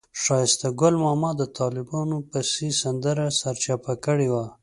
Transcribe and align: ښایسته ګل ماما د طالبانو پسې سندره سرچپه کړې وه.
ښایسته 0.21 0.67
ګل 0.79 0.95
ماما 1.03 1.31
د 1.39 1.43
طالبانو 1.59 2.17
پسې 2.29 2.67
سندره 2.81 3.25
سرچپه 3.39 3.93
کړې 4.05 4.27
وه. 4.33 4.45